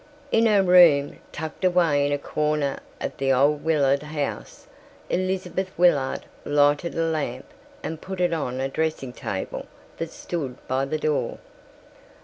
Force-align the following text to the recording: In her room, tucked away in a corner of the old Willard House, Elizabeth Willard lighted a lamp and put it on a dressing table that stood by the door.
In 0.31 0.47
her 0.47 0.63
room, 0.63 1.19
tucked 1.31 1.63
away 1.63 2.07
in 2.07 2.11
a 2.11 2.17
corner 2.17 2.79
of 2.99 3.15
the 3.17 3.31
old 3.31 3.63
Willard 3.63 4.01
House, 4.01 4.65
Elizabeth 5.11 5.69
Willard 5.77 6.21
lighted 6.43 6.95
a 6.95 7.03
lamp 7.05 7.45
and 7.83 8.01
put 8.01 8.19
it 8.19 8.33
on 8.33 8.59
a 8.59 8.67
dressing 8.67 9.13
table 9.13 9.67
that 9.97 10.09
stood 10.09 10.57
by 10.67 10.85
the 10.85 10.97
door. 10.97 11.37